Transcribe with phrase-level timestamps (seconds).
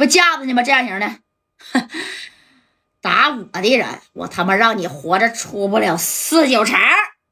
[0.00, 0.62] 不架子呢吗？
[0.62, 1.20] 这样型的，
[3.02, 6.78] 打我的人，我他妈让你活着出不了四九城！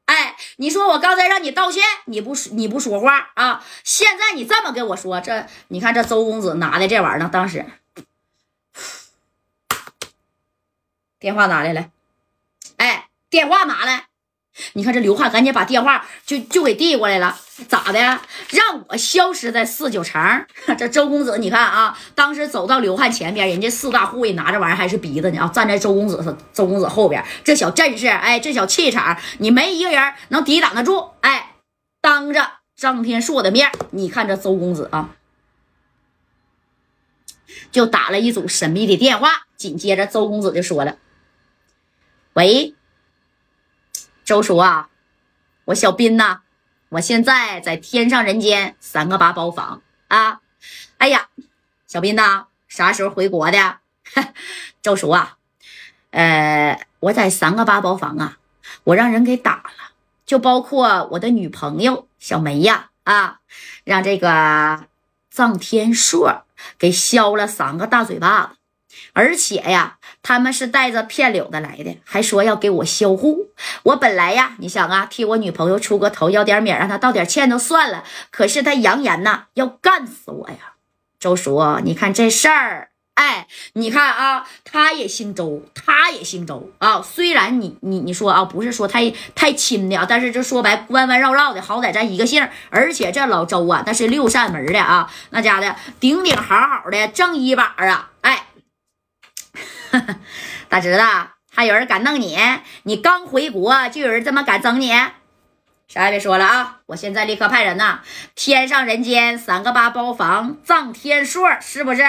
[0.05, 3.65] 哎，你说我刚才让你道歉，你不你不说话啊？
[3.83, 7.27] 现在你这么跟我说，这你看这周公子拿的这玩意儿呢？
[7.33, 7.65] 当时
[11.17, 11.89] 电话拿来了，
[12.77, 14.08] 哎，电话拿来。
[14.73, 17.37] 你看这刘汉赶紧把电话就就给递过来了，
[17.67, 17.99] 咋的？
[17.99, 20.45] 让我消失在四九城？
[20.77, 31.11] 这周公子，你看啊，当时走到刘汉前边，人家四大护卫拿着玩意儿还是鼻子呢啊，站在周公子周公子后边，这小阵势，哎，这小气场，你没一个人能抵挡得住。
[31.21, 31.55] 哎，
[32.01, 35.09] 当着张天硕的面，你看这周公子啊，
[37.71, 40.97] 就打了一组神秘的电话，紧接着周公子就说了
[42.33, 42.75] ：“喂。”
[44.29, 44.89] 周叔啊，
[45.65, 46.41] 我小斌呐，
[46.89, 50.41] 我现在在天上人间三个八包房啊。
[50.99, 51.29] 哎呀，
[51.87, 53.79] 小斌呐，啥时候回国的？
[54.83, 55.37] 周叔啊，
[56.11, 58.37] 呃，我在三个八包房啊，
[58.83, 59.93] 我让人给打了，
[60.27, 63.39] 就包括我的女朋友小梅呀啊，
[63.83, 64.85] 让这个
[65.33, 66.45] 臧天硕
[66.77, 68.58] 给削了三个大嘴巴子。
[69.13, 73.49] 而且呀，他们是带着片柳的来的，还说要给我销户。
[73.83, 78.03] 我本来呀，你想啊，替我女朋友出个头，要点米，让她道点歉就算了。
[78.31, 80.75] 可是他扬言呐，要干死我呀！
[81.19, 87.01] 周叔，你看这事儿，哎，你看啊，他也姓周，他也姓周啊。
[87.01, 92.47] 虽然你你你说啊，不是说太太亲的啊，但是这说白弯弯绕绕的，好歹咱一个姓。
[92.69, 98.45] 而且这老周啊，那是六扇门的啊，那家的顶顶好好的正一把啊，哎。
[100.69, 101.01] 大侄子，
[101.51, 102.37] 还有人敢弄你？
[102.83, 104.91] 你刚回国就有人这么敢整你？
[105.87, 106.81] 啥也别说了啊！
[106.85, 108.01] 我现在立刻派人呐，
[108.35, 112.03] 天上人间三个八包房，臧天硕是不是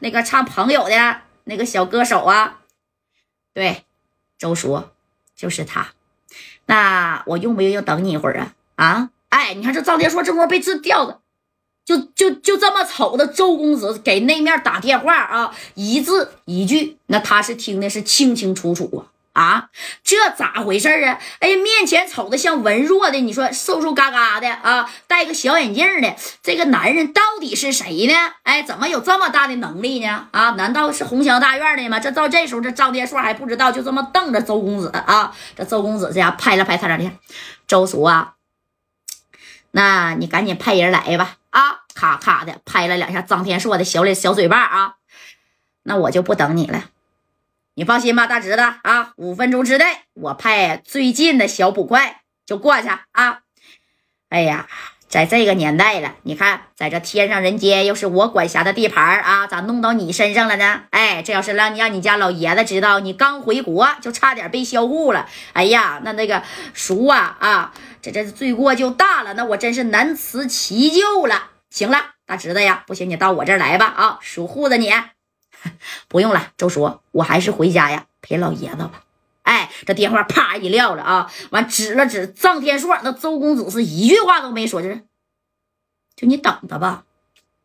[0.00, 2.58] 那个唱朋友的那个小歌手啊？
[3.54, 3.84] 对，
[4.36, 4.88] 周叔
[5.36, 5.88] 就是他。
[6.66, 8.52] 那我用不用要等你一会儿啊？
[8.74, 9.10] 啊？
[9.28, 11.20] 哎，你看这臧天硕这波被这吊着。
[11.84, 19.70] 就就就这么瞅着周公子给那面打电话啊，一字一句，那他是听的是清清楚楚啊啊，
[20.02, 21.18] 这咋回事啊？
[21.38, 28.14] 哎，面前瞅着像文弱的，你说瘦瘦嘎嘎的啊，戴个小眼镜的这个男人到底是谁呢？
[28.42, 30.28] 哎，怎么有这么大的能力呢？
[30.32, 31.98] 啊，难道是红墙大院的吗？
[31.98, 35.32] 这到这时候，这张天硕还不知道，就这么瞪着周公子啊。
[35.56, 37.10] 这周公子这家拍了拍他俩的，
[37.66, 38.34] 周叔啊，
[39.70, 41.36] 那你赶紧派人来吧。
[42.00, 44.94] 咔咔的拍了两下张天硕的小脸小嘴巴啊，
[45.82, 46.84] 那我就不等你了，
[47.74, 49.84] 你放心吧，大侄子啊，五分钟之内
[50.14, 53.40] 我派最近的小捕快就过去啊。
[54.30, 54.66] 哎呀，
[55.08, 60.84] 在这个年代了，你看在这天上人间又是我管辖的地盘啊，咋弄到你身上了呢？
[60.88, 71.50] 哎，这要是让你让你家老爷子知道你刚回国就差点被销户了，哎呀，那那个叔啊啊，这这罪过就大了，那我真是难辞其咎了。
[71.70, 73.86] 行了，大侄子呀，不行，你到我这儿来吧。
[73.86, 74.92] 啊，守护着你，
[76.08, 76.52] 不用了。
[76.56, 79.04] 周叔，我还是回家呀，陪老爷子吧。
[79.42, 85.02] 哎，这电话啪一撂了啊，完指了指臧天硕，那周公子是一句话都没说，就是
[86.16, 87.04] 就你等着吧，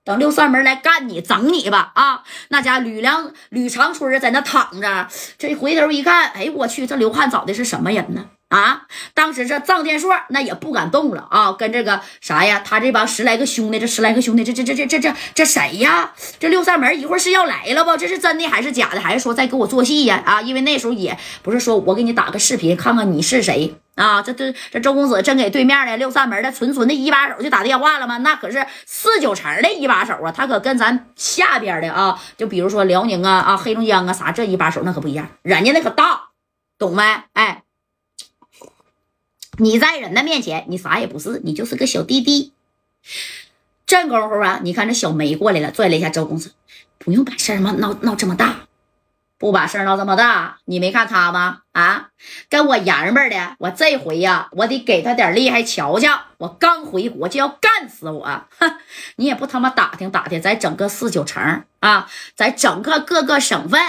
[0.03, 1.91] 等六扇门来干你，整你吧。
[1.95, 8.29] 啊，那家吕梁吕长春在那躺着，这回头一看，哎，我去，这刘汉找的是什么人呢？
[8.49, 8.83] 啊！
[9.13, 16.13] 当时这臧天硕那也不敢动了啊，跟这个啥呀，他这帮十来个兄弟，这十来个兄弟，这这这这这这这谁呀？
[16.39, 17.97] 这六扇门一会儿是要来了不？
[17.97, 19.01] 这是真的还是假的？
[19.01, 20.21] 还是说在给我做戏呀？
[20.25, 20.41] 啊！
[20.41, 24.21] 因为那时候也不是说我给你打个视频看看你是谁啊？
[24.21, 28.17] 这这这周公子真给对面的六扇门的纯纯的一把手就打电话了吗？
[28.17, 36.29] 那可是四九城的一把手啊，他可跟咱下边的啊，就比如说辽宁啊啊黑龙江啊啥这一把手那可不一样，人家那可大，
[36.77, 37.03] 懂没？
[37.33, 37.63] 哎。
[39.57, 42.53] 你在人的面前，你啥也不是，你就是个小弟弟。
[43.85, 46.53] 这功夫啊，你看这小梅过来了，拽了一下周公子，
[46.97, 48.67] 不用把事儿闹闹闹这么大，
[49.37, 51.59] 不把事儿闹这么大，你没看他吗？
[51.71, 52.09] 啊，
[52.49, 56.19] 跟我爷们儿的，我这回呀，我得给他点厉害瞧瞧。
[56.37, 58.25] 我刚回国就要干死我，
[58.57, 58.77] 哼，
[59.17, 63.79] 你也不他妈打听打听，在整个四九城啊，在整个各个省份。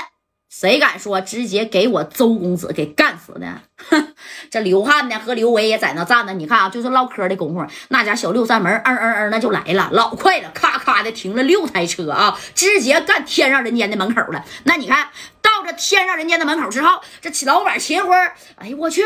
[0.48, 3.46] 谁敢说直接给我周公子给干死的？
[3.90, 4.14] 哼，
[4.50, 6.32] 这刘汉呢和刘维也在那站着。
[6.32, 14.44] 你看啊，就是唠嗑的功夫，那家小六扇门，嗯嗯嗯，那就来了，老快了，咔咔的停了六台车啊，直接干天上人间的门口了。
[14.64, 15.10] 那你看
[15.42, 18.14] 到这天上人间的门口之后，这老板秦辉，
[18.56, 19.02] 哎呦我去，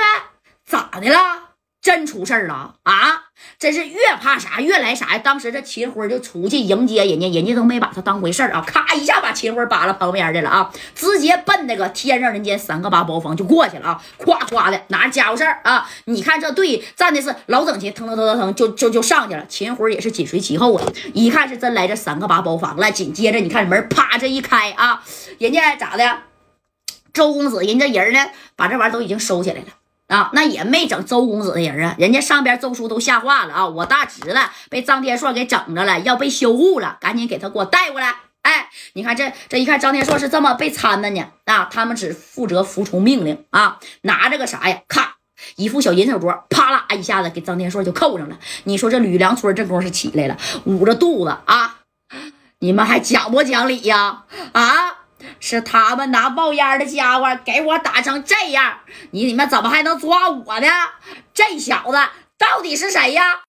[0.65, 1.50] 咋的了？
[1.83, 3.23] 真出事儿了啊！
[3.59, 5.19] 真是越怕啥越来啥呀！
[5.19, 8.63] 当时这秦辉就出去迎接人家，人家都没把他当回事儿啊！
[8.67, 10.71] 咔一下把秦辉扒拉旁边去了啊！
[10.95, 14.03] 直接奔那个天上人间三个八包房就过去了啊！
[14.19, 15.89] 夸夸的拿着家伙事儿啊！
[16.05, 19.47] 你看这队站的是老整齐，腾腾腾腾腾就就就上去了。
[19.49, 20.85] 秦辉也是紧随其后啊！
[21.15, 22.93] 一看是真来这三个八包房了。
[22.93, 25.03] 紧接着你看门啪这一开啊，
[25.39, 26.19] 人家咋的？
[27.15, 28.21] 周公子人家人呢，
[28.55, 29.67] 把这玩意儿都已经收起来了。
[30.11, 33.65] 啊，那也没整周公子的人啊，人家上边周叔都吓话了啊！
[33.67, 34.37] 我大侄子
[34.69, 38.17] 被张天硕给整着了，要被修护了，赶紧给他给我带过来。
[38.43, 41.69] 哎，你看这这一看张天硕是这么被掺的呢啊！
[41.71, 43.79] 他们只负责服从命令啊！
[44.03, 44.81] 拿着个啥呀？
[44.89, 45.15] 咔，
[45.55, 48.37] 一副小银手镯，啪啦一下子给张天硕就扣上了。
[48.65, 51.77] 你说这吕梁村这功夫起来了，捂着肚子啊！
[52.59, 54.25] 你们还讲不讲理呀？
[54.53, 54.90] 啊！
[55.39, 58.81] 是他们拿冒烟的家伙给我打成这样，
[59.11, 60.69] 你你们怎么还能抓我呢？
[61.35, 61.99] 这小子
[62.39, 63.41] 到底是谁呀？